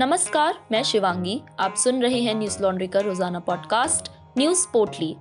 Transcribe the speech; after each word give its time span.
नमस्कार, 0.00 0.66
मैं 0.72 0.82
शिवांगी। 0.82 1.42
आप 1.58 1.74
सुन 1.74 2.02
रहे 2.02 2.20
हैं 2.20 2.34
न्यूज़ 2.34 2.62
लॉन्ड्री 2.62 2.86
का 2.86 3.00
रोज़ाना 3.00 3.38
पॉडकास्ट, 3.38 4.12
न्यूज़ 4.38 4.66
पोर्टली। 4.72 5.14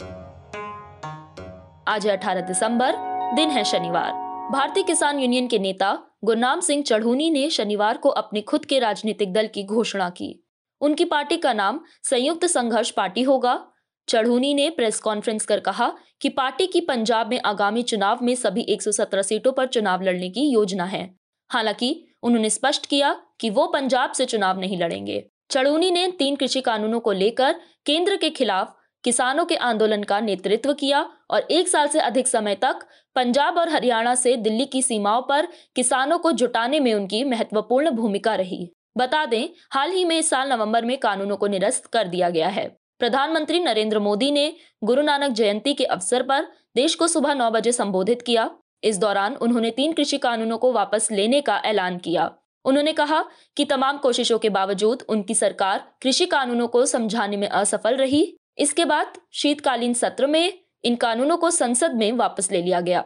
आज 1.88 2.08
है 2.08 2.13
18 2.13 2.42
दिसंबर, 2.42 2.96
दिन 3.36 3.50
है 3.50 3.63
शनिवार। 3.63 4.12
भारतीय 4.52 4.84
किसान 4.84 5.20
यूनियन 5.20 5.47
के 5.47 5.60
नेता 5.60 6.00
गुरनाम 6.23 6.60
सिंह 6.60 6.84
चढ़ूनी 6.84 7.29
ने 7.29 7.50
शनिवार 7.50 7.97
को 7.97 8.10
अपने 8.10 8.42
खुद 8.42 8.65
के 8.65 8.79
राजनीतिक 8.79 9.34
दल 9.34 9.47
की 9.47 9.63
घोषणा 9.63 10.10
की। 10.10 10.47
उनकी 10.82 11.06
पार्टी 11.06 11.38
का 11.38 11.54
नाम 11.54 11.80
संयुक्त 12.04 12.46
संघर्ष 12.46 12.92
पार्टी 12.92 13.22
होगा। 13.22 13.68
चढ़ूनी 14.10 14.54
ने 14.54 14.70
प्रेस 14.70 15.00
कॉन्फ्रेंस 15.00 15.46
कर 15.46 15.60
कहा 15.60 15.94
कि 16.22 16.30
पार्टी 16.30 16.68
की 16.68 16.82
पंजाब 16.82 17.27
में 17.27 17.41
आगामी 17.46 17.84
चुनाव 17.84 18.20
में 18.22 18.36
सभी 18.36 18.62
117 18.62 19.22
सीटों 19.22 19.52
पर 19.52 19.68
चुनाव 19.68 20.02
लड़ने 20.02 20.30
की 20.30 20.41
योजना 20.41 20.84
है। 20.84 21.16
हालाँकि 21.50 22.05
उन्होंने 22.23 22.49
स्पष्ट 22.49 22.86
किया 22.86 23.22
कि 23.40 23.49
वो 23.49 23.67
पंजाब 23.67 24.12
से 24.12 24.26
चुनाव 24.26 24.59
नहीं 24.59 24.78
लड़ेंगे। 24.78 25.23
चढ़ूनी 25.52 25.91
ने 25.91 26.08
तीन 26.12 26.36
कृषि 26.36 26.62
कानूनों 26.62 27.00
को 27.00 27.12
लेकर 27.12 27.55
केंद्र 27.86 28.16
के 28.16 28.30
खिलाफ 28.30 28.76
किसानों 29.04 29.45
के 29.45 29.55
आंदोलन 29.55 30.04
का 30.04 30.20
नेतृत्व 30.20 30.73
किया 30.73 31.09
और 31.32 31.42
एक 31.42 31.68
साल 31.68 31.88
से 31.88 32.00
अधिक 32.00 32.28
समय 32.28 32.55
तक 32.55 32.80
पंजाब 33.16 33.58
और 33.58 33.70
हरियाणा 33.70 34.16
से 34.16 34.36
दिल्ली 34.38 34.66
की 34.66 34.82
सीमाओं 34.82 35.22
पर 35.22 35.48
किसानों 35.76 36.18
को 36.20 36.32
जुटाने 36.32 36.80
में 36.80 36.94
उनकी 36.94 37.23
महत्वपूर्ण 37.23 37.92
भूमिका 37.92 38.36
रही। 38.36 38.72
बता 38.98 39.26
दें, 39.26 39.50
हाल 39.72 39.92
ही 39.92 40.06
में 40.06 40.17
इस 40.20 40.30
साल 40.30 40.50
नवंबर 40.50 40.86
में 40.86 40.98
कानूनों 40.98 41.38
को 41.38 41.48
निरस्त 41.48 41.86
कर 41.86 42.08
दिया 42.08 42.30
गया 42.30 42.48
है। 42.48 42.67
प्रधानमंत्री 43.00 43.59
नरेंद्र 43.59 44.00
मोदी 44.00 44.31
ने 44.31 44.54
गुरु 44.84 45.02
नानक 45.02 45.31
जयंती 45.31 45.73
के 45.73 45.84
अवसर 45.84 46.23
पर 46.23 46.48
देश 46.76 46.95
को 46.95 47.08
सुबह 47.08 47.34
नौ 47.34 47.52
बजे 47.52 47.72
संबोधित 47.72 48.22
किया। 48.22 48.50
इस 48.84 48.98
दौरान 48.98 49.36
उन्होंने 49.36 49.72
तीन 49.72 49.94
कृषि 49.94 50.18
कानूनों 50.18 50.58
को 50.58 50.72
वापस 50.72 51.12
लेने 51.12 51.42
का 51.42 51.58
ऐलान 51.66 51.98
किया। 51.98 52.32
उन्होंने 52.66 52.94
कहा 52.94 53.24
कि 53.58 53.66
तमाम 53.66 53.98
कोशिशों 53.98 54.40
के 54.40 54.50
बावजूद 54.50 55.04
उनकी 55.10 55.34
सरकार 55.34 55.84
कृषि 56.02 56.26
कानूनों 56.26 56.67
को 56.67 56.86
समझाने 56.86 57.38
में 57.38 57.48
असफल 57.48 57.95
रही। 57.95 58.23
इसके 58.58 58.86
बाद 58.86 59.14
शीतकालीन 59.34 59.94
सत्र 59.94 60.28
में 60.28 60.53
इन 60.84 60.95
कानूनों 60.95 61.38
को 61.38 61.50
संसद 61.52 61.94
में 61.94 62.12
वापस 62.12 62.52
ले 62.52 62.62
लिया 62.62 62.81
गया। 62.81 63.03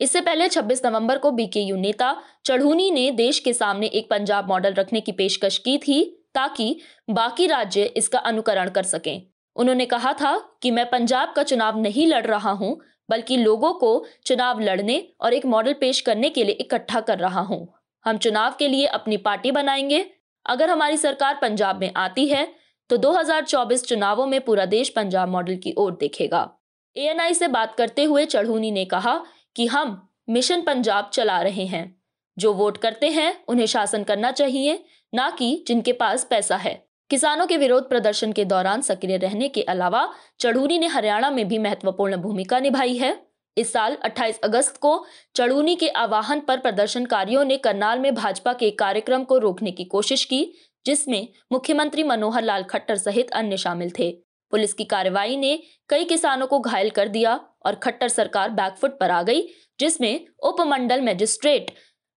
इससे 0.00 0.20
पहले 0.20 0.48
26 0.48 0.84
नवंबर 0.86 1.18
को 1.18 1.30
बीकेयू 1.30 1.76
नेता 1.76 2.14
चढ़ूनी 2.44 2.90
ने 2.90 3.10
देश 3.10 3.38
के 3.38 3.52
सामने 3.52 3.86
एक 3.86 4.10
पंजाब 4.10 4.48
मॉडल 4.48 4.72
रखने 4.72 5.00
की 5.00 5.12
पेशकश 5.12 5.58
की 5.58 5.78
थी 5.78 6.02
ताकि 6.34 6.76
बाकी 7.10 7.46
राज्य 7.46 7.84
इसका 7.96 8.18
अनुकरण 8.18 8.68
कर 8.68 8.82
सकें। 8.82 9.22
उन्होंने 9.56 9.86
कहा 9.86 10.12
था 10.12 10.36
कि 10.62 10.70
मैं 10.70 10.84
पंजाब 10.90 11.32
का 11.36 11.42
चुनाव 11.42 11.78
नहीं 11.78 12.06
लड़ 12.06 12.26
रहा 12.26 12.50
हूँ 12.50 12.78
बल्कि 13.10 13.36
लोगों 13.36 13.72
को 13.72 14.04
चुनाव 14.26 14.60
लड़ने 14.60 15.08
और 15.20 15.34
एक 15.34 15.46
मॉडल 15.46 15.72
पेश 15.72 16.00
करने 16.00 16.30
के 16.30 16.44
लिए 16.44 16.54
इकट्ठा 16.54 17.00
कर 17.00 17.18
रहा 17.18 17.40
हूँ। 17.40 17.72
हम 18.04 18.18
चुनाव 18.18 18.54
के 18.58 18.68
लिए 18.68 18.86
अपनी 18.86 19.16
पार्टी 19.16 19.50
बनाएँगे। 19.50 20.10
अगर 20.46 20.70
हमारी 20.70 20.96
सरकार 20.96 21.38
पंजाब 21.42 21.80
में 21.80 21.92
आती 21.96 22.26
है 22.26 22.54
तो 22.90 22.96
2024 22.96 23.84
चुनावों 23.84 24.26
में 24.26 24.40
पूरा 24.40 24.64
देश 24.64 24.88
पंजाब 24.88 25.28
मॉडल 25.28 25.56
की 25.56 25.74
ओर 25.78 25.96
देखेगा। 26.00 26.50
एएनआई 26.96 27.34
से 27.34 27.48
बात 27.48 27.74
करते 27.74 28.04
हुए 28.04 28.24
चढ़ूनी 28.24 28.70
ने 28.70 28.84
कहा 28.84 29.24
कि 29.56 29.66
हम 29.66 30.08
मिशन 30.28 30.60
पंजाब 30.60 31.10
चला 31.12 31.40
रहे 31.42 31.66
हैं। 31.66 32.02
जो 32.38 32.52
वोट 32.52 32.78
करते 32.78 33.08
हैं, 33.08 33.44
उन्हें 33.48 33.66
शासन 33.66 34.04
करना 34.04 34.30
चाहिए, 34.30 34.84
ना 35.14 35.30
कि 35.30 35.64
जिनके 35.68 35.92
पास 35.92 36.24
पैसा 36.24 36.56
है। 36.56 36.85
किसानों 37.10 37.46
के 37.46 37.56
विरोध 37.56 37.88
प्रदर्शन 37.88 38.32
के 38.32 38.44
दौरान 38.44 38.80
सक्रिय 38.80 39.16
रहने 39.16 39.48
के 39.48 39.62
अलावा 39.62 40.14
चढ़ूनी 40.40 40.78
ने 40.78 40.86
हरियाणा 40.86 41.30
में 41.30 41.48
भी 41.48 41.58
महत्वपूर्ण 41.58 42.16
भूमिका 42.16 42.60
निभाई 42.60 42.96
है। 42.96 43.26
इस 43.56 43.72
साल 43.72 43.94
28 43.94 44.40
अगस्त 44.40 44.76
को 44.76 45.06
चढ़ूनी 45.36 45.76
के 45.76 45.88
आवाहन 45.88 46.40
पर 46.40 46.58
प्रदर्शनकारियों 46.58 47.44
ने 47.44 47.56
करनाल 47.56 47.98
में 47.98 48.14
भाजपा 48.14 48.52
के 48.52 48.70
कार्यक्रम 48.70 49.24
को 49.24 49.38
रोकने 49.38 49.70
की 49.70 49.84
कोशिश 49.84 50.24
की, 50.24 50.52
जिसमें 50.86 51.28
मुख्यमंत्री 51.52 52.02
मनोहर 52.02 52.42
लाल 52.42 52.62
खट्टर 52.62 52.96
सहित 52.96 53.30
अन्य 53.30 53.56
शामिल 53.56 53.90
थे। 53.98 54.10
पुलिस 54.50 54.74
की 54.74 54.84
कार्रवाई 54.84 55.36
ने 55.36 55.62
कई 55.88 56.04
किसानों 56.04 56.46
को 56.46 56.60
घायल 56.60 56.90
कर 56.90 57.08
दिया 57.08 57.40
और 57.66 57.74
खट्टर 57.74 58.08
सरकार 58.08 58.50
बैकफुट 58.50 58.98
पर 58.98 59.10
आ 59.10 59.22
गई, 59.22 59.48
जिसमें 59.80 60.26
उपमंडल 60.42 61.02
मजिस्ट्रेट 61.02 61.70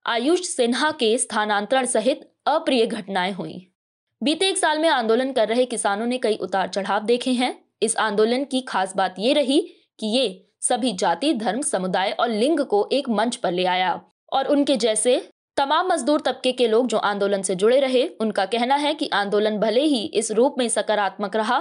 आयुष 0.08 0.42
सिन्हा 0.42 0.92
के 0.92 1.18
स्थानांतरण 1.18 1.86
सहित 1.86 2.32
अप्रिय 2.46 2.86
घटनाएँ 2.86 3.32
हुई। 3.32 3.69
बीते 4.22 4.48
एक 4.50 4.58
साल 4.58 4.80
में 4.80 4.88
आंदोलन 4.90 5.32
कर 5.32 5.48
रहे 5.48 5.66
किसानों 5.66 6.06
ने 6.06 6.18
कई 6.18 6.36
उतार 6.36 6.68
चढ़ाव 6.68 7.04
देखे 7.04 7.32
हैं। 7.32 7.56
इस 7.84 7.96
आंदोलन 7.98 8.44
की 8.44 8.62
खास 8.62 8.96
बात 8.96 9.16
ये 9.20 9.34
रही 9.34 9.60
कि 10.00 10.08
ये 10.08 10.46
सभी 10.62 10.92
जाति, 10.94 11.34
धर्म, 11.34 11.62
समुदाय 11.62 12.12
और 12.12 12.30
लिंग 12.30 12.60
को 12.60 12.88
एक 12.92 13.10
मंच 13.10 13.36
पर 13.36 13.52
ले 13.52 13.66
आया 13.66 14.00
और 14.34 14.48
उनके 14.48 14.76
जैसे 14.76 15.18
तमाम 15.58 15.88
मजदूर 15.92 16.22
तबके 16.22 16.52
के 16.52 16.68
लोग 16.68 16.88
जो 16.88 16.98
आंदोलन 16.98 17.42
से 17.42 17.56
जुड़े 17.56 17.80
रहे, 17.80 18.08
उनका 18.08 18.46
कहना 18.46 18.76
है 18.76 18.94
कि 18.94 19.10
आंदोलन 19.14 19.58
भले 19.58 19.82
ही 19.82 20.04
इस 20.06 20.32
रूप 20.32 20.56
में 20.58 20.68
सकारात्मक 20.70 21.36
रहा 21.36 21.60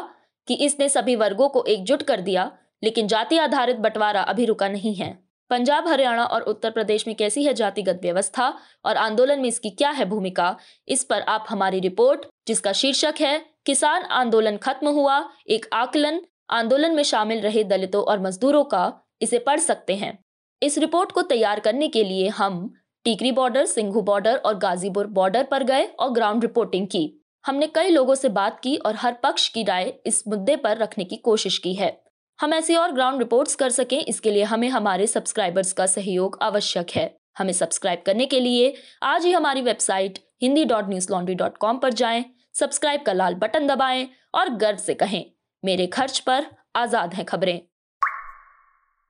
कि 0.49 0.55
इसने 0.55 0.89
सभी 0.89 1.17
वर्गों 1.17 1.49
को 1.49 1.65
एकजुट 1.65 2.03
कर 2.03 2.21
दिया, 2.21 2.51
लेकिन 2.83 3.07
जाति 3.07 3.39
आधारित 3.39 3.77
बंटवारा 3.77 4.23
अभी 4.23 4.45
रुका 4.45 4.69
नहीं 4.69 4.95
है। 4.95 5.17
पंजाब, 5.51 5.89
हरियाणा 5.89 6.25
और 6.25 6.43
उत्तर 6.43 6.71
प्रदेश 6.71 7.07
में 7.07 7.17
कैसी 7.17 7.45
है 7.45 7.55
जातिगत 7.55 7.99
व्यवस्था 8.03 8.59
और 8.85 8.97
आंदोलन 8.97 9.41
में 9.41 9.49
इसकी 9.49 9.71
क्या 9.71 9.91
है 9.91 10.05
भूमिका? 10.05 10.57
इस 10.89 11.05
पर 11.05 11.21
आप 11.21 11.45
हमारी 11.49 11.81
रिपोर्ट, 11.81 12.27
जिसका 12.49 12.73
शीर्षक 12.73 13.15
है, 13.21 13.47
किसान 13.67 14.03
आंदोलन 14.03 14.57
खत्म 14.57 14.89
हुआ, 14.89 15.31
एक 15.49 15.67
आकलन, 15.73 16.21
आंदोलन 16.51 16.95
में 16.95 17.03
शामिल 17.03 17.41
रहे 17.41 17.65
दलितों 17.65 18.03
और 18.03 18.21
मजदूरों 18.21 18.65
का, 18.65 19.01
इसे 19.23 19.39
पढ़ 19.39 19.61
सकते 19.61 19.97
हैं। 19.97 20.25
इस 20.63 20.79
रिपोर्ट 20.79 21.13
को 21.13 21.23
तैयार 21.23 21.61
करने 21.61 21.89
के 21.89 22.05
लिए 22.05 22.29
हम 22.29 22.75
टीकरी 23.05 23.33
बॉर्डर, 23.33 23.65
सिंघू 23.65 24.03
बॉर्डर 24.03 24.37
और 24.37 24.59
गाजीपुर 24.59 25.07
बॉर्डर 25.07 25.45
पर 25.45 25.63
गए 25.63 25.85
और 25.85 26.11
ग्राउंड 26.11 26.43
रिपोर्टिंग 26.43 26.87
की। 26.87 27.25
हमने 27.47 27.67
कई 27.67 27.89
लोगों 27.89 28.15
से 28.15 28.29
बात 28.29 28.61
की 28.61 28.77
और 28.77 28.95
हर 28.95 29.13
पक्ष 29.13 29.49
की 29.49 29.63
राय 29.63 29.95
इस 30.07 30.29
मुद्दे 30.29 30.57
पर 30.57 30.77
रखने 30.77 31.05
की 31.05 31.17
कोशिश 31.17 31.59
की 31.59 31.75
है। 31.75 32.08
हम 32.39 32.53
ऐसी 32.55 32.75
और 32.75 32.93
ग्राउंड 32.93 33.19
रिपोर्ट्स 33.19 33.55
कर 33.57 33.71
सकें 33.71 33.99
इसके 33.99 34.31
लिए 34.31 34.43
हमें 34.43 34.69
हमारे 34.69 35.07
सब्सक्राइबर्स 35.07 35.73
का 35.73 35.87
सहयोग 35.87 36.39
आवश्यक 36.43 36.91
है। 36.91 37.11
हमें 37.39 37.53
सब्सक्राइब 37.53 38.03
करने 38.07 38.27
के 38.27 38.41
लिए 38.41 38.73
आज 39.05 39.25
ही 39.25 39.33
हमारी 39.33 39.63
website 39.63 40.19
Hindi 40.43 40.65
dot 40.65 40.89
news 40.89 41.11
laundry 41.13 41.35
dot 41.35 41.57
com 41.57 41.79
पर 41.79 41.93
जाएँ, 41.93 42.25
सब्सक्राइब 42.55 43.03
का 43.07 43.13
लाल 43.13 43.35
बटन 43.35 43.67
दबाएँ 43.67 44.07
और 44.35 44.49
गर्व 44.57 44.77
से 44.77 44.95
कहें 44.95 45.25
मेरे 45.63 45.87
खर्च 45.89 46.19
पर 46.21 46.47
आज़ाद 46.77 47.15
हैं 47.15 47.25
खबरें। 47.25 47.61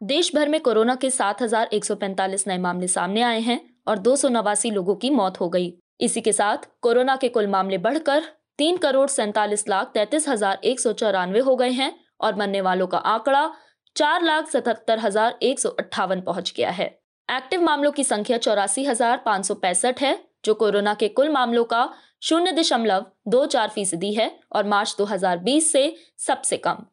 देश 0.01 0.35
भर 0.35 0.49
में 0.49 0.61
कोरोना 0.61 0.95
के 0.95 1.11
7,145 1.11 2.47
नए 2.49 2.59
मामले 2.59 2.89
सामने 2.89 3.23
आए 3.23 3.41
हैं 3.41 3.61
और 3.89 3.99
दो 3.99 4.17
सौ 4.17 4.29
नवासी 4.31 4.71
लोगों 4.71 4.95
की 4.97 5.11
मौत 5.11 5.41
हो 5.41 5.49
गई। 5.49 5.73
इसी 6.01 6.21
के 6.21 6.33
साथ 6.33 6.69
कोरोना 6.83 7.17
के 7.17 7.29
कुल 7.29 7.47
मामले 7.49 7.79
बढ़कर 7.81 8.25
तीन 8.59 8.77
करोड़ 8.77 9.09
सैतालीस 9.11 9.69
लाख 9.69 9.91
तैतीस 9.95 10.29
हज़ार 10.29 10.61
एक 10.65 10.81
सौ 10.81 10.93
चौरानवे 10.95 11.41
हो 11.41 11.57
गए 11.57 11.71
हैं 11.73 11.95
और 12.21 12.37
मरने 12.37 12.61
वालों 12.61 12.87
का 12.87 12.99
आंकड़ा 13.09 13.51
चार 13.97 14.23
लाख 14.23 14.49
सतहत्तर 14.49 14.99
हज़ार 14.99 15.39
एक 15.43 15.61
सौ 15.61 15.69
अट्ठावन 15.71 16.21
पहुँच 16.21 16.53
गया 16.57 16.71
है। 16.71 16.87
एक्टिव 17.29 17.63
मामलों 17.63 17.93
की 17.93 18.05
संख्या 18.05 18.39
चौरासी 18.39 18.85
हज़ार 18.85 19.23
पाँच 19.25 19.47
सौ 19.47 19.55
पैंसठ 19.57 20.01
है 20.01 20.19
जो 20.45 20.55
कोरोना 20.55 20.95
के 20.95 21.09
कुल 21.11 21.29
मामलों 21.29 21.65
का 21.65 21.89
शून्य 22.23 22.53
दशमलव 22.53 23.07
दो 23.29 23.45
चार 23.47 23.69
फ़ीसदी 23.69 24.13
है 24.15 24.31
और 24.53 24.67
मार्च 24.67 24.95
2020 24.99 25.71
से 25.73 25.95
सबसे 26.19 26.57
कम। 26.57 26.85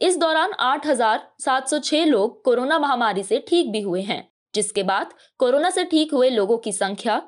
इस 0.00 0.16
दौरान 0.18 0.52
8,706 0.62 2.04
लोग 2.06 2.42
कोरोना 2.44 2.78
महामारी 2.78 3.22
से 3.22 3.44
ठीक 3.48 3.70
भी 3.72 3.80
हुए 3.80 4.02
हैं 4.02 4.22
जिसके 4.54 4.82
बाद 4.82 5.12
कोरोना 5.38 5.70
से 5.70 5.84
ठीक 5.84 6.12
हुए 6.14 6.30
लोगों 6.30 6.58
की 6.58 6.72
संख्या 6.72 7.18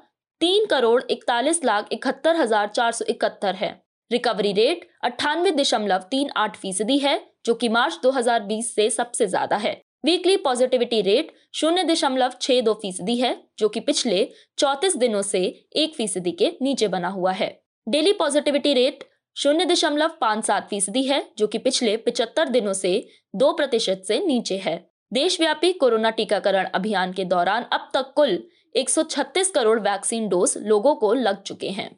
तीन 0.41 0.67
करोड़ 0.67 1.03
इकतालीस 1.11 1.65
लाख 1.65 1.89
इकहत्तर 1.93 2.37
हज़ार 2.37 2.69
चार 2.69 2.93
सौ 2.93 3.05
इकहत्तर 3.09 3.55
है। 3.55 3.71
रिकवरी 4.11 4.53
रेट 4.53 4.89
अट्ठानवे 5.05 5.51
दशमलव 5.53 6.03
तीन 6.11 6.31
आठ 6.37 6.57
फ़ीसदी 6.57 6.99
है, 6.99 7.21
जो 7.47 7.55
कि 7.55 7.69
मार्च 7.69 7.99
2020 8.03 8.75
से 8.75 8.89
सबसे 8.91 9.27
ज़्यादा 9.27 9.57
है। 9.57 9.81
वीकली 10.05 10.37
पॉजिटिविटी 10.37 11.01
रेट 11.03 11.33
शून्य 11.55 11.85
दशमलव 11.85 12.33
छह 12.41 12.61
दो 12.61 12.75
फ़ीसदी 12.75 13.17
है, 13.17 13.37
जो 13.59 13.69
कि 13.69 13.81
पिछले 13.81 14.29
चौतीस 14.59 14.97
दिनों 14.97 15.23
से 15.23 15.41
एक 15.77 15.95
फ़ीसदी 15.95 16.33
के 16.33 16.53
नीचे 16.63 16.89
बना 16.89 17.09
हुआ 17.09 17.33
है। 17.33 17.49
डेली 17.87 18.13
पॉजिटिविटी 18.13 18.75
रेट 18.75 19.05
शून्य 19.37 19.65
दशमलव 19.65 20.11
पाँच 20.21 20.45
सात 20.45 20.69
फ़ीसदी 20.71 21.03
है, 21.03 21.25
जो 21.39 21.47
कि 21.47 21.59
पिछले 21.59 21.97
पिचहत्तर 21.97 22.49
दिनों 22.49 22.73
से 22.73 23.09
दो 23.37 23.53
प्रतिशत 23.53 24.03
से 24.09 24.19
नीचे 24.27 24.57
है। 24.57 24.77
देशव्यापी 25.13 25.73
कोरोना 25.73 26.11
टीकाकरण 26.11 26.65
अभियान 26.65 27.13
के 27.13 27.25
दौरान 27.25 27.65
अब 27.73 27.91
तक 27.95 28.13
कुल 28.17 28.39
136 28.75 29.51
करोड़ 29.51 29.79
वैक्सीन 29.81 30.29
डोज 30.29 30.55
लोगों 30.59 30.95
को 30.95 31.13
लग 31.15 31.43
चुके 31.43 31.69
हैं। 31.69 31.91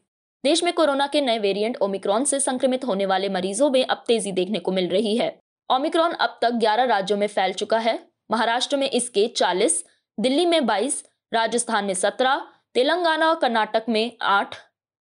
देश 0.45 0.63
में 0.63 0.73
कोरोना 0.73 1.07
के 1.07 1.21
नए 1.21 1.39
वेरिएंट 1.39 1.77
ओमिक्रॉन 1.83 2.25
से 2.25 2.41
संक्रमित 2.41 2.85
होने 2.85 3.07
वाले 3.07 3.29
मरीजों 3.29 3.71
में 3.71 3.85
अब 3.85 4.05
तेज़ी 4.07 4.33
देखने 4.33 4.59
को 4.59 4.73
मिल 4.73 4.89
रही 4.89 5.17
है। 5.17 5.39
ओमिक्रॉन 5.71 6.13
अब 6.13 6.39
तक 6.43 6.51
11 6.51 6.85
राज्यों 6.85 7.19
में 7.19 7.27
फैल 7.27 7.53
चुका 7.53 7.79
है। 7.79 8.09
महाराष्ट्र 8.31 8.77
में 8.77 8.91
इसके 8.91 9.27
40, 9.29 9.85
दिल्ली 10.21 10.47
में 10.47 10.67
22, 10.67 11.05
राजस्थान 11.35 11.85
में 11.85 11.95
17, 11.95 12.47
तेलंगाना 12.75 13.29
और 13.29 13.35
कर्नाटक 13.35 13.85
में 13.89 14.13
8, 14.23 14.55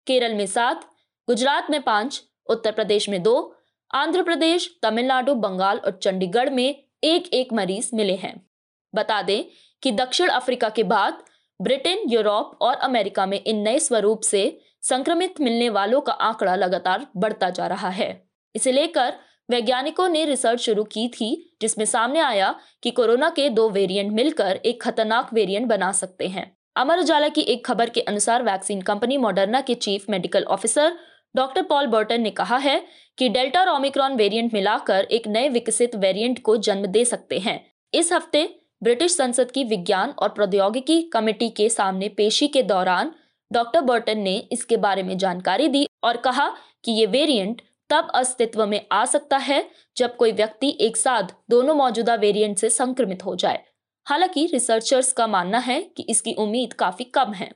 केरल 0.07 0.34
में 0.34 0.45
7, 0.45 0.86
गुजरात 1.28 1.68
में 1.72 1.81
5, 1.81 2.24
उत्तर 2.48 2.72
प्रदेश 2.72 3.10
में 3.10 3.24
2, 3.24 3.56
आंध्र 3.94 4.24
प्रदेश 4.24 4.80
तमिलनाडु 4.81 5.36
बंगाल 5.36 5.78
और 5.78 6.00
चंडीगढ़ 6.04 6.50
में 6.50 6.83
एक 7.04 7.33
एक 7.33 7.54
मरीज़ 7.54 7.90
मिले 7.94 8.16
हैं। 8.16 8.50
बता 8.95 9.22
दें 9.22 9.44
कि 9.83 9.92
दक्षिण 9.92 10.30
अफ्रीका 10.30 10.69
के 10.69 10.83
बाद 10.83 11.24
ब्रिटेन 11.62 12.00
यूरोप 12.10 12.57
और 12.62 12.74
अमेरिका 12.74 13.25
में 13.25 13.44
इन 13.44 13.57
नए 13.57 13.80
स्वरूप 13.80 14.22
से 14.22 14.60
संक्रमित 14.89 15.39
मिलने 15.42 15.69
वालों 15.69 16.01
का 16.01 16.12
आंकड़ा 16.12 16.56
लगातार 16.56 17.07
बढ़ता 17.18 17.50
जा 17.50 17.68
रहा 17.68 17.89
है। 17.89 18.10
इसे 18.56 18.72
लेकर 18.72 19.13
वैज्ञानिकों 19.50 20.07
ने 20.10 20.25
रिसर्च 20.25 20.60
शुरू 20.60 20.84
की 20.84 21.07
थी, 21.07 21.57
जिसमें 21.62 21.86
सामने 21.86 22.19
आया 22.19 22.54
कि 22.84 22.92
कोरोना 22.92 23.30
के 23.30 23.50
दो 23.50 23.69
वेरिएंट 23.69 24.12
मिलकर 24.12 24.60
एक 24.66 24.81
खतरनाक 24.84 25.34
वेरिएंट 25.34 25.68
बना 25.68 25.92
सकते 25.92 26.28
हैं। 26.28 26.56
अमर 26.75 27.00
उजाला 27.00 27.28
की 27.28 27.42
एक 27.42 27.66
खबर 27.66 27.89
के 27.89 28.01
अनुसार 28.01 28.44
वैक्सीन 28.44 28.81
कंपनी 28.81 29.18
मॉडर्ना 29.18 29.62
के 29.62 29.75
chief 29.75 30.06
medical 30.10 30.44
officer 30.44 30.98
doctor 31.36 31.62
Paul 31.62 31.88
Burton 31.88 32.22
ने 32.22 32.30
कहा 32.30 32.57
है 32.57 32.81
कि 33.18 33.30
डेल्टा 33.30 33.62
और 33.62 33.69
ओमिक्रॉन 33.69 34.16
वेरिएंट 34.16 34.54
मिलाकर 34.54 35.07
एक 35.12 35.28
नए 35.28 35.50
विकसित 35.50 35.95
वेरिएंट 35.95 36.42
को 36.42 36.57
जन्म 36.57 36.86
दे 36.86 37.06
सकते 37.06 37.40
हैं। 37.40 37.60
इस 37.94 38.13
हफ़्ते 38.13 38.50
ब्रिटिश 38.83 39.16
संसद 39.18 39.51
की 39.51 39.63
विज्ञान 39.63 40.10
और 40.10 40.30
प्रौद्योगिकी 40.30 41.01
कमेटी 41.01 41.50
के 41.50 41.69
सामने 41.69 42.10
पेशी 42.10 42.48
के 42.48 42.63
दौरान 42.63 43.12
डॉक्टर 43.52 43.82
बर्टन 43.82 44.20
ने 44.20 44.38
इसके 44.52 44.78
बारे 44.78 45.04
में 45.04 45.18
जानकारी 45.18 45.68
दी 45.68 45.88
और 46.04 46.18
कहा 46.18 46.50
कि 46.84 46.92
ये 46.92 47.06
वेरिएंट 47.06 47.62
तब 47.90 48.12
अस्तित्व 48.16 48.66
में 48.66 48.86
आ 48.92 49.06
सकता 49.06 49.38
है 49.38 49.70
जब 49.98 50.16
कोई 50.16 50.32
व्यक्ति 50.32 50.78
एक 50.82 50.98
साथ 50.98 51.24
दोनों 51.50 51.76
मौजूदा 51.76 52.16
वेरिएंट 52.16 52.58
से 52.58 52.70
संक्रमित 52.70 53.26
हो 53.26 53.36
जाए। 53.36 53.64
हालाँकि 54.08 54.46
रिसर्चर्स 54.46 55.12
का 55.14 55.28
मानना 55.28 55.58
है 55.58 55.82
कि 55.98 56.04
इसकी 56.04 56.34
उम्मीद 56.34 56.74
काफ़ी 56.74 57.06
कम 57.06 57.34
है। 57.34 57.52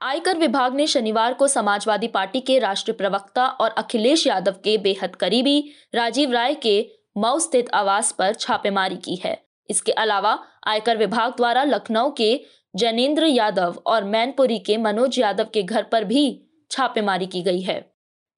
आयकर 0.00 0.38
विभाग 0.38 0.74
ने 0.74 0.86
शनिवार 0.86 1.34
को 1.34 1.48
समाजवादी 1.48 2.08
पार्टी 2.08 2.40
के 2.40 2.58
राष्ट्रीय 2.58 2.94
प्रवक्ता 2.94 3.46
और 3.46 3.70
अखिलेश 3.70 4.26
यादव 4.26 4.54
के 4.64 4.76
बेहद 4.78 5.16
करीबी 5.16 5.72
राजीव 5.94 6.32
राय 6.32 6.54
के 6.54 6.90
मऊ 7.16 7.38
स्थित 7.38 7.70
आवास 7.74 8.12
पर 8.12 8.34
छापेमारी 8.34 8.96
की 8.96 9.16
है। 9.16 9.36
इसके 9.70 9.92
अलावा 9.92 10.38
आयकर 10.66 10.96
विभाग 10.96 11.32
द्वारा 11.36 11.64
लखनऊ 11.64 12.10
के 12.10 12.34
जैनेन्द्र 12.74 13.26
यादव 13.26 13.82
और 13.86 14.04
मैनपुरी 14.04 14.58
के 14.58 14.76
मनोज 14.76 15.18
यादव 15.18 15.46
के 15.54 15.62
घर 15.62 15.82
पर 15.82 16.04
भी 16.04 16.22
छापेमारी 16.70 17.26
की 17.26 17.42
गई 17.42 17.60
है। 17.60 17.84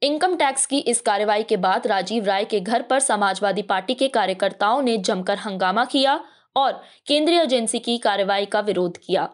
इनकम 0.02 0.37
टैक्स 0.37 0.67
की 0.67 0.79
इस 0.79 1.00
कार्रवाई 1.00 1.43
के 1.43 1.56
बाद 1.56 1.87
राजीव 1.87 2.25
राय 2.25 2.44
के 2.44 2.61
घर 2.61 2.82
पर 2.82 2.99
समाजवादी 2.99 3.62
पार्टी 3.62 3.94
के 3.94 4.08
कार्यकर्ताओं 4.08 4.82
ने 4.82 4.96
जमकर 4.99 5.38
हंगामा 5.38 5.84
किया 5.84 6.19
और 6.56 6.82
केंद्रीय 7.06 7.40
एजेंसी 7.40 7.79
की 7.79 7.96
कार्रवाई 7.99 8.46
का 8.46 8.61
विरोध 8.61 8.96
किया। 8.96 9.29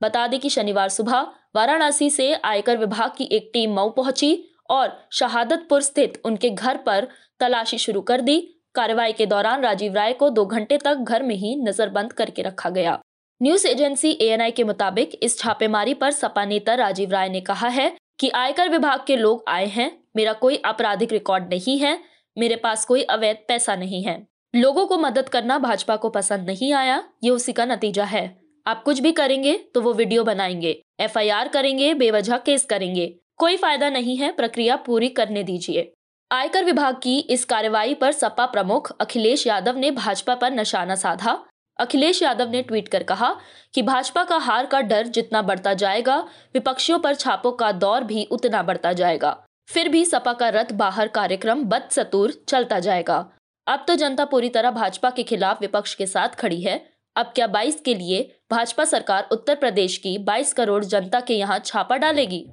बता 0.00 0.26
दें 0.26 0.38
कि 0.40 0.50
शनिवार 0.50 0.88
सुबह 0.88 1.26
वाराणसी 1.56 2.10
से 2.10 2.32
आयकर 2.34 2.78
विभाग 2.78 3.12
की 3.16 3.24
एक 3.32 3.50
टीम 3.54 3.74
मऊ 3.74 3.90
पहुँची 3.90 4.36
और 4.70 4.98
शहादतपुर 5.12 5.82
स्थित 5.82 6.20
उनके 6.24 6.50
घर 6.50 6.76
पर 6.76 7.08
तलाशी 7.40 7.78
शुरू 7.78 8.00
कर 8.00 8.20
दी। 8.20 8.40
कार्रवाई 8.74 9.12
के 9.12 9.26
दौरान 9.26 9.62
राजीव 9.62 9.94
राय 9.94 10.12
को 10.12 10.30
दो 10.30 10.44
घंटे 10.46 10.78
तक 10.78 10.94
घर 10.98 11.22
में 11.22 11.34
ही 11.34 11.54
नजरबंद 11.58 12.12
करके 12.12 12.42
रखा 12.42 12.70
गया। 12.70 12.98
न्यूज़ 13.44 13.66
एजेंसी 13.68 14.10
एएनआई 14.22 14.50
के 14.50 14.64
मुताबिक 14.64 15.18
इस 15.22 15.38
छापेमारी 15.38 15.94
पर 15.94 16.10
सपा 16.10 16.44
नेता 16.44 16.74
राजीव 16.74 17.10
राय 17.10 17.28
ने 17.28 17.40
कहा 17.40 17.68
है 17.68 17.90
कि 18.20 18.30
आयकर 18.34 18.68
विभाग 18.68 19.04
के 19.06 19.16
लोग 19.16 19.44
आए 19.48 19.66
हैं, 19.66 19.90
मेरा 20.16 20.32
कोई 20.32 20.56
आपराधिक 20.64 21.12
रिकॉर्ड 21.12 21.48
नहीं 21.50 21.78
है, 21.78 21.98
मेरे 22.36 22.56
पास 22.56 22.84
कोई 22.84 23.02
अवैध 23.02 23.44
पैसा 23.48 23.76
नहीं 23.76 24.02
है। 24.02 24.16
लोगों 24.54 24.86
को 24.86 24.98
मदद 24.98 25.28
करना 25.28 25.58
भाजपा 25.58 25.96
को 25.96 26.08
पसंद 26.08 26.46
नहीं 26.46 26.72
आया, 26.72 27.02
ये 27.24 27.30
उसी 27.30 27.52
का 27.52 27.64
नतीजा 27.64 28.04
है। 28.04 28.24
आप 28.66 28.82
कुछ 28.82 29.00
भी 29.00 29.12
करेंगे 29.12 29.56
तो 29.74 29.80
वो 29.80 29.92
वीडियो 29.92 30.24
बनाएँगे, 30.24 30.80
एफआईआर 31.00 31.48
करेंगे, 31.48 31.94
बेवजह 31.94 32.36
केस 32.36 32.64
करेंगे। 32.64 33.14
कोई 33.36 33.56
फ़ायदा 33.56 33.90
नहीं 33.90 34.16
है, 34.16 34.32
प्रक्रिया 34.32 34.76
पूरी 34.76 35.08
करने 35.08 35.42
दीजिए। 35.42 35.92
आयकर 36.30 36.64
विभाग 36.64 36.94
की 36.94 37.18
इस 37.20 37.44
कार्रवाई 37.44 37.94
पर 37.94 38.12
सपा 38.12 38.46
प्रमुख 38.46 38.96
अखिलेश 39.00 39.46
यादव 39.46 39.78
ने 39.78 39.90
भाजपा 39.90 40.34
पर 40.34 40.52
निशाना 40.52 40.94
साधा। 40.94 41.42
अखिलेश 41.78 42.22
यादव 42.22 42.50
ने 42.50 42.62
ट्वीट 42.62 42.88
कर 42.88 43.02
कहा 43.02 43.36
कि 43.74 43.82
भाजपा 43.82 44.24
का 44.24 44.36
हार 44.36 44.66
का 44.66 44.80
डर 44.80 45.06
जितना 45.06 45.42
बढ़ता 45.42 45.74
जाएगा, 45.74 46.16
विपक्षियों 46.54 46.98
पर 46.98 47.14
छापों 47.14 47.52
का 47.52 47.72
दौर 47.72 48.04
भी 48.04 48.24
उतना 48.24 48.62
बढ़ता 48.62 48.92
जाएगा। 48.92 49.46
फिर 49.68 49.88
भी 49.88 50.04
सपा 50.04 50.32
का 50.32 50.48
रथ 50.48 50.72
बाहर 50.72 51.08
कार्यक्रम 51.08 51.64
बदसतूर 51.64 52.32
चलता 52.48 52.78
जाएगा। 52.78 53.26
अब 53.66 53.84
तो 53.88 53.94
जनता 53.94 54.24
पूरी 54.24 54.48
तरह 54.48 54.70
भाजपा 54.70 55.10
के 55.10 55.22
खिलाफ 55.22 55.60
विपक्ष 55.60 55.94
के 55.94 56.06
साथ 56.06 56.28
खड़ी 56.28 56.60
है। 56.62 56.80
अब 57.16 57.32
क्या 57.34 57.46
22 57.46 57.80
के 57.80 57.94
लिए 57.94 58.22
भाजपा 58.50 58.84
सरकार 58.84 59.28
उत्तर 59.32 59.54
प्रदेश 59.54 59.96
की 59.98 60.16
22 60.18 60.52
करोड़ 60.52 60.84
जनता 60.84 61.20
के 61.20 61.34
यहाँ 61.34 61.58
छापा 61.58 61.96
डालेगी? 61.96 62.46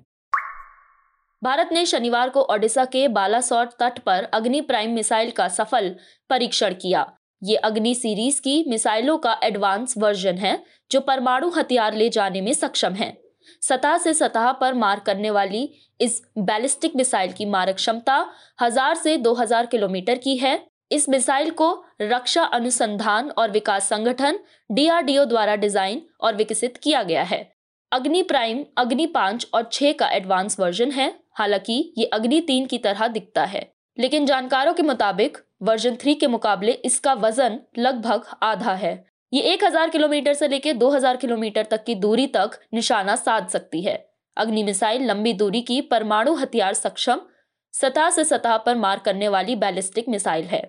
भारत 1.44 1.69
ने 1.71 1.85
शनिवार 1.85 2.29
को 2.29 2.41
ओडिशा 2.41 2.85
के 2.85 3.07
बालासोर 3.07 3.65
तट 3.79 4.00
पर 4.00 4.24
अग्नि 4.24 4.62
प्राइम 4.62 4.91
मिसाइल 4.91 5.31
का 5.31 5.47
सफल 5.47 5.95
परीक्षण 6.29 6.74
किया। 6.74 7.12
ये 7.41 7.55
अग्नि 7.55 7.93
सीरीज़ 7.95 8.41
की 8.41 8.63
मिसाइलों 8.67 9.17
का 9.17 9.39
एडवांस 9.43 9.97
वर्जन 9.97 10.38
है, 10.38 10.63
जो 10.91 10.99
परमाणु 10.99 11.49
हथियार 11.49 11.93
ले 11.93 12.09
जाने 12.09 12.41
में 12.41 12.53
सक्षम 12.53 12.93
है। 12.93 13.15
सतह 13.61 13.97
से 13.97 14.13
सतह 14.13 14.51
पर 14.51 14.73
मार 14.73 14.99
करने 14.99 15.29
वाली 15.31 15.69
इस 15.99 16.21
बैलिस्टिक 16.38 16.95
मिसाइल 16.95 17.31
की 17.31 17.45
मारक 17.45 17.75
क्षमता 17.75 18.25
हज़ार 18.61 18.95
से 18.95 19.17
2000 19.17 19.65
किलोमीटर 19.65 20.17
की 20.17 20.38
है। 20.38 20.59
इस 20.91 21.09
मिसाइल 21.09 21.49
को 21.51 21.71
रक्षा 22.01 22.43
अनुसंधान 22.43 23.29
और 23.29 23.51
विकास 23.51 23.89
संगठन 23.89 24.39
डीआरडीओ 24.69 25.25
द्वारा 25.25 25.55
डिज़ाइन 25.55 26.01
और 26.21 26.35
विकसित 26.35 26.77
किया 26.77 27.03
गया 27.03 27.23
है। 27.23 27.51
अग्नि 27.91 28.23
प्राइम 28.23 28.63
अग्नि 28.77 29.05
पाँच 29.05 29.47
और 29.53 29.69
छह 29.71 29.91
का 29.91 30.09
एडवांस 30.09 30.59
वर्जन 30.59 30.91
है। 30.91 31.13
हालाँकि 31.33 31.93
ये 31.97 32.05
अग्नि 32.05 32.41
तीन 32.41 32.65
की 32.65 32.77
तरह 32.77 33.07
दिखता 33.07 33.45
है। 33.45 33.71
लेकिन 33.97 34.25
जानकारों 34.25 34.73
के 34.73 34.83
मुताबिक 34.83 35.38
वर्जन 35.62 35.96
थ्री 35.96 36.13
के 36.16 36.28
मुकाबले 36.28 36.72
इसका 36.86 37.13
वज़न 37.16 37.60
लगभग 37.78 38.25
आधा 38.44 38.74
है। 38.75 38.94
ये 39.31 39.42
एक 39.44 39.63
हज़ार 39.63 39.90
किलोमीटर 39.90 40.34
से 40.34 40.48
लेकर 40.48 40.74
दो 40.75 40.90
हज़ार 40.90 41.18
किलोमीटर 41.18 41.68
तक 41.72 41.84
की 41.84 41.96
दूरी 41.98 42.28
तक 42.30 42.60
निशाना 42.74 43.16
साध 43.18 43.48
सकती 43.48 43.81
है। 43.81 43.96
अग्नि 44.38 44.63
मिसाइल 44.63 45.06
लंबी 45.06 45.34
दूरी 45.36 45.62
की 45.62 45.80
परमाणु 45.84 46.34
हथियार 46.36 46.74
सक्षम, 46.74 47.19
सतह 47.74 48.10
से 48.10 48.24
सतह 48.25 48.58
पर 48.58 48.75
मार 48.78 49.00
करने 49.00 49.28
वाली 49.30 49.56
बैलिस्टिक 49.58 50.10
मिसाइल 50.10 50.46
है। 50.46 50.62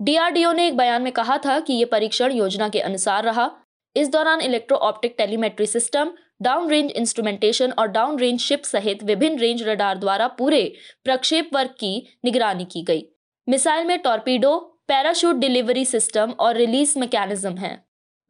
डीआरडीओ 0.00 0.52
ने 0.52 0.66
एक 0.66 0.76
बयान 0.76 1.02
में 1.02 1.12
कहा 1.12 1.36
था 1.38 1.58
कि 1.60 1.72
ये 1.72 1.84
परीक्षण 1.86 2.32
योजना 2.32 2.68
के 2.68 2.80
अनुसार 2.80 3.24
रहा। 3.24 3.50
इस 3.96 4.10
दौरान 4.10 4.40
electro 4.40 4.76
optic 4.78 5.14
telemetry 5.18 5.66
system 5.66 6.12
down 6.42 6.70
range 6.70 6.90
instrumentation 6.92 7.72
और 7.72 7.86
डाउन 7.88 8.18
रेंज 8.18 8.40
शिप 8.40 8.62
सहित 8.64 9.02
विभिन्न 9.02 9.38
रेंज 9.38 9.62
रडार 9.62 9.98
द्वारा 9.98 10.28
पूरे 10.36 10.62
प्रक्षेप 11.04 11.50
वर्ग 11.54 11.70
की 11.80 11.96
निगरानी 12.24 12.64
की 12.64 12.82
गई। 12.82 13.02
मिसाइल 13.48 13.86
में 13.86 13.98
टॉर्पीडो, 13.98 14.56
पैराशूट 14.88 15.36
डिलीवरी 15.36 15.84
सिस्टम 15.84 16.30
और 16.40 16.56
रिलीज़ 16.56 16.98
मैकेनिज्म 16.98 17.56
है। 17.56 17.72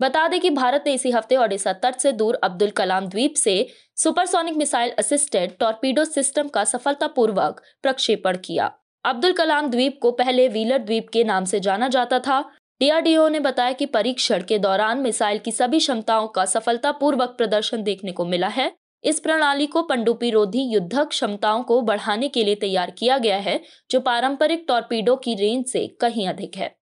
बता 0.01 0.27
दें 0.29 0.39
कि 0.41 0.51
भारत 0.51 0.85
ने 0.87 0.93
इसी 0.95 1.11
हफ़्ते 1.11 1.37
ओडिशा 1.37 1.73
तट 1.75 1.97
से 1.97 2.13
दूर 2.13 2.39
अब्दुल 2.45 2.71
कलाम 2.71 3.07
द्वीप 3.07 3.35
से 3.35 3.55
supersonic 3.97 4.57
missile 4.57 4.91
assisted 4.99 5.57
torpedo 5.61 6.05
system 6.05 6.49
का 6.49 6.65
सफलतापूर्वक 6.65 7.61
प्रक्षेपण 7.83 8.37
किया। 8.37 8.71
अब्दुल 9.05 9.33
कलाम 9.33 9.69
द्वीप 9.71 9.99
को 10.03 10.11
पहले 10.13 10.49
व्हीलर 10.49 10.79
द्वीप 10.81 11.09
के 11.09 11.25
नाम 11.25 11.45
से 11.45 11.61
जाना 11.61 11.89
जाता 11.89 12.19
था। 12.19 12.41
डीआरडीओ 12.81 13.29
ने 13.29 13.41
बताया 13.41 13.73
कि 13.73 13.87
परीक्षण 13.89 14.43
के 14.43 14.59
दौरान 14.59 15.01
मिसाइल 15.01 15.39
की 15.39 15.53
सभी 15.53 15.79
क्षमताओं 15.79 16.29
का 16.29 16.45
सफलतापूर्वक 16.47 17.35
प्रदर्शन 17.39 17.83
देखने 17.83 18.13
को 18.13 18.25
मिला 18.27 18.49
है। 18.51 18.73
इस 19.05 19.21
प्रणाली 19.21 19.67
को 19.67 19.83
पनडुब्बी 19.83 20.31
रोधी 20.31 20.73
युद्धक 20.73 21.09
क्षमताओं 21.09 21.63
को 21.63 21.81
बढ़ाने 21.81 22.29
के 22.29 22.45
लिए 22.45 22.55
तैयार 22.55 22.91
किया 22.91 23.19
गया 23.19 23.37
है, 23.37 23.61
जो 23.91 24.01
पारंपरिक 24.01 24.65
टॉर्पीडो 24.69 25.17
की 25.17 25.35
रेंज 25.35 25.67
से 25.67 25.87
कहीं 25.87 26.29
अधिक 26.29 26.57
है। 26.57 26.77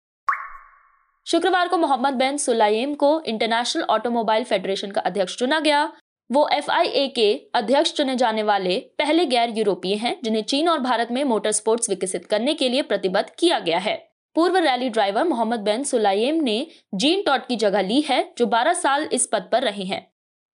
शुक्रवार 1.26 1.68
को 1.68 1.76
मोहम्मद 1.76 2.14
बेन 2.14 2.36
सुलाइम 2.36 2.94
को 2.94 3.22
इंटरनेशनल 3.26 3.82
ऑटोमोबाइल 3.82 4.44
फेडरेशन 4.44 4.90
का 4.90 5.00
अध्यक्ष 5.00 5.36
चुना 5.36 5.60
गया। 5.60 5.92
वो 6.32 6.48
एफआईए 6.52 7.08
के 7.08 7.50
अध्यक्ष 7.54 7.92
चुने 7.92 8.16
जाने 8.16 8.42
वाले 8.42 8.78
पहले 8.98 9.26
गैर 9.26 9.58
यूरोपीय 9.58 9.94
हैं, 9.94 10.20
जिन्हें 10.24 10.42
चीन 10.42 10.68
और 10.68 10.78
भारत 10.78 11.08
में 11.10 11.24
मोटर 11.24 11.52
स्पोर्ट्स 11.52 11.90
विकसित 11.90 12.26
करने 12.26 12.54
के 12.54 12.68
लिए 12.68 12.82
प्रतिबद्ध 12.82 13.30
किया 13.38 13.58
गया 13.58 13.78
है। 13.78 14.08
पूर्व 14.34 14.56
rally 14.56 14.88
driver 14.88 15.24
Mohammed 15.24 15.60
Ben 15.60 15.84
Sulayem 15.84 16.34
ने 16.34 16.66
जीन 16.94 17.22
टॉट 17.22 17.46
की 17.46 17.56
जगह 17.56 17.80
ली 17.80 18.00
है, 18.00 18.34
जो 18.38 18.46
12 18.46 18.72
साल 18.72 19.08
इस 19.12 19.26
पद 19.26 19.48
पर 19.52 19.62
रहे 19.62 19.84
हैं। 19.84 20.07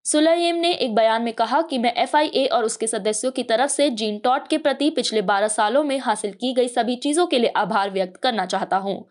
सुलाइम 0.04 0.56
ने 0.56 0.72
एक 0.72 0.94
बयान 0.94 1.22
में 1.22 1.32
कहा 1.34 1.62
कि 1.62 1.78
मैं 1.78 1.94
एफआईए 1.94 2.46
और 2.46 2.64
उसके 2.64 2.86
सदस्यों 2.86 3.32
की 3.32 3.42
तरफ़ 3.42 3.70
से 3.70 3.90
जीन 3.90 4.18
टॉट 4.18 4.48
के 4.48 4.58
प्रति 4.58 4.90
पिछले 4.90 5.22
12 5.22 5.48
सालों 5.48 5.84
में 5.84 5.98
हासिल 5.98 6.32
की 6.32 6.52
गई 6.54 6.68
सभी 6.68 6.96
चीज़ों 6.96 7.26
के 7.26 7.38
लिए 7.38 7.48
आभार 7.48 7.90
व्यक्त 7.90 8.16
करना 8.16 8.46
चाहता 8.46 8.76
हूँ। 8.76 9.08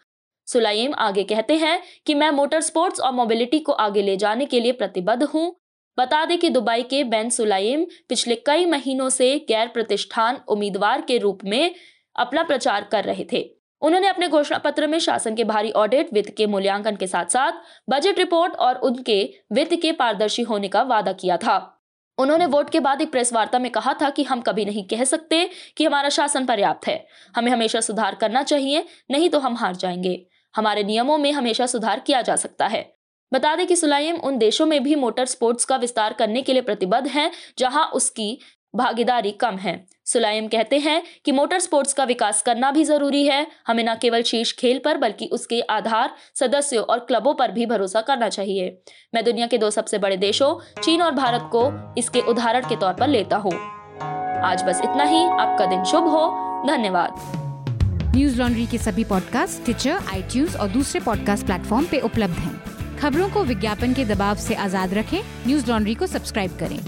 सुलाइम 0.48 0.94
आगे 0.94 1.24
कहते 1.24 1.56
हैं 1.56 1.82
कि 2.06 2.14
मैं 2.14 2.32
मोटर 2.32 2.62
स्पोर्ट्स 2.62 3.00
और 3.00 3.12
मोबिलिटी 3.12 3.60
को 3.60 3.72
आगे 3.72 4.02
ले 4.02 4.18
जाने 4.18 4.46
के 4.46 4.60
लिए 4.60 4.72
प्रतिबद्ध 4.72 5.24
हूँ। 5.24 5.56
बता 6.00 6.26
दें 6.26 6.38
कि 6.40 6.50
दुबई 6.50 6.84
के 6.84 7.04
बेन 7.04 7.30
सुलाइम 7.30 7.86
पिछले 8.10 8.36
कई 8.36 8.66
महीनों 8.66 9.10
से 9.10 9.46
गैर 9.48 9.68
प्रतिष्ठान 9.68 10.40
उम्मीदवार 10.48 11.02
के 11.02 11.18
रूप 11.18 11.40
में 11.46 11.76
अपना 12.16 12.44
प्रचार 12.44 12.84
कर 12.84 13.04
रहे 13.04 13.26
थे। 13.34 13.53
उन्होंने 13.84 14.08
अपने 14.08 14.28
घोषणा 14.28 14.58
पत्र 14.58 14.88
में 14.88 15.00
शासन 15.00 15.36
के 15.36 15.44
भारी 15.44 15.72
ऑडिट 15.72 16.14
वित्त 16.14 16.34
के 16.38 16.46
मूल्यांकन 16.46 16.96
के 16.96 17.08
साथ 17.08 17.26
साथ 17.26 17.52
बजट 17.90 18.20
रिपोर्ट 18.20 18.56
और 18.56 18.76
उनके 18.76 19.34
वित्त 19.52 19.76
के 19.82 19.92
पारदर्शी 19.92 20.42
होने 20.42 20.68
का 20.68 20.82
वादा 20.82 21.14
किया 21.14 21.38
था। 21.38 21.82
उन्होंने 22.18 22.46
वोट 22.46 22.70
के 22.70 22.80
बाद 22.80 23.02
एक 23.02 23.12
प्रेस 23.12 23.34
वार्ता 23.34 23.60
में 23.60 23.72
कहा 23.72 23.94
था 23.94 24.10
कि 24.10 24.24
हम 24.24 24.42
कभी 24.42 24.66
नहीं 24.66 24.88
कह 24.88 25.04
सकते 25.04 25.50
कि 25.78 25.86
हमारा 25.86 26.10
शासन 26.10 26.46
पर्याप्त 26.46 26.88
है। 26.88 27.08
हमें 27.36 27.52
हमेशा 27.52 27.82
सुधार 27.82 28.16
करना 28.16 28.44
चाहिए, 28.44 28.86
नहीं 29.12 29.30
तो 29.30 29.40
हम 29.40 29.56
हार 29.56 29.76
जाएँगे। 29.76 30.26
हमारे 30.56 30.84
नियमों 30.84 31.18
में 31.18 31.32
हमेशा 31.32 31.66
सुधार 31.66 32.00
किया 32.00 32.22
जा 32.22 32.36
सकता 32.36 32.68
है। 32.68 32.96
बता 33.34 33.56
दें 33.56 33.68
कि 33.68 33.76
सुलाइम 33.76 34.16
उन 34.16 34.38
देशों 34.38 34.66
में 34.66 34.84
भी 34.84 34.96
मोटर 34.96 35.26
स्पोर्ट्स 35.26 35.66
का 35.66 35.76
विस्तार 35.76 36.14
करने 36.14 36.42
के 36.42 36.54
लिए 36.54 36.62
प्रतिबद्ध 36.62 37.08
हैं, 37.08 37.32
जहाँ 37.60 37.86
उसकी 37.86 38.40
भागीदारी 38.76 39.32
कम 39.32 39.56
है। 39.56 39.86
सुलाइम 40.06 40.48
कहते 40.48 40.78
हैं 40.78 41.04
कि 41.26 41.32
मोटर 41.32 41.60
स्पोर्ट्स 41.60 41.94
का 41.94 42.04
विकास 42.04 42.42
करना 42.42 42.72
भी 42.72 42.84
ज़रूरी 42.84 43.26
है। 43.26 43.48
हमें 43.68 43.84
न 43.84 43.96
केवल 43.96 44.22
शीर्ष 44.22 44.52
खेल 44.52 44.80
पर, 44.80 44.98
बल्कि 44.98 45.26
उसके 45.26 45.62
आधार, 45.62 46.14
सदस्यों 46.36 46.84
और 46.84 47.00
क्लबों 47.00 47.34
पर 47.34 47.52
भी 47.52 47.66
भरोसा 47.66 48.02
करना 48.02 48.30
चाहिए। 48.30 48.82
मैं 49.16 49.24
दुनिया 49.24 49.48
के 49.48 49.58
दो 49.58 49.70
सबसे 49.70 49.98
बड़े 49.98 50.18
देशों, 50.18 50.82
चीन 50.82 51.02
और 51.02 51.12
भारत 51.12 51.50
को 51.56 51.94
इसके 51.98 52.22
उदाहरण 52.22 52.70
के 52.70 52.76
तौर 52.76 52.94
पर 52.94 53.08
लेता 53.08 53.38
हूँ। 53.38 53.54
आज 54.44 54.64
बस 54.64 54.82
इतना 54.84 55.04
ही। 55.04 55.24
आपका 55.26 55.66
दिन 55.66 55.84
शुभ 55.84 56.08
हो। 56.08 56.28
धन्यवाद। 56.68 57.16
न्यूज़ 58.16 58.42
लॉन्ड्री 58.42 58.68
के 58.68 58.78
सभी 58.78 59.04
पॉडकास्ट 59.04 59.64
ट्विटर 59.66 60.00
आई 60.14 60.46
और 60.60 60.68
दूसरे 60.68 61.00
पॉडकास्ट 61.00 61.46
प्लेटफॉर्म 61.46 61.86
पे 61.86 62.00
उपलब्ध 62.00 62.34
हैं। 62.34 62.98
खबरों 62.98 63.30
को 63.30 63.44
विज्ञापन 63.44 63.94
के 63.94 64.06
दबाव 64.06 64.36
से 64.36 64.56
आज़ाद 64.56 64.94
रखें। 64.94 65.22
न्यूज़ 65.48 65.72
लॉन्ड्री 65.72 65.96
को 65.96 66.08
सब्सक्राइब 66.08 66.58
करें। 66.60 66.80